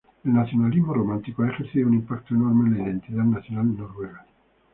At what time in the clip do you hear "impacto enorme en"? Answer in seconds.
1.93-2.75